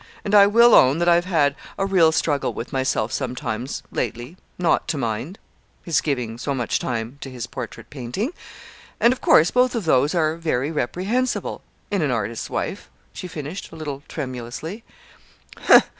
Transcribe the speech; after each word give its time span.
And 0.25 0.33
I 0.33 0.47
will 0.47 0.73
own 0.73 0.97
that 0.97 1.07
I've 1.07 1.25
had 1.25 1.55
a 1.77 1.85
real 1.85 2.11
struggle 2.11 2.55
with 2.55 2.73
myself 2.73 3.11
sometimes, 3.11 3.83
lately, 3.91 4.35
not 4.57 4.87
to 4.87 4.97
mind 4.97 5.37
his 5.83 6.01
giving 6.01 6.39
so 6.39 6.55
much 6.55 6.79
time 6.79 7.19
to 7.21 7.29
his 7.29 7.45
portrait 7.45 7.91
painting. 7.91 8.31
And 8.99 9.13
of 9.13 9.21
course 9.21 9.51
both 9.51 9.75
of 9.75 9.85
those 9.85 10.15
are 10.15 10.37
very 10.37 10.71
reprehensible 10.71 11.61
in 11.91 12.01
an 12.01 12.09
artist's 12.09 12.49
wife," 12.49 12.89
she 13.13 13.27
finished, 13.27 13.71
a 13.71 13.75
little 13.75 14.01
tremulously. 14.07 14.83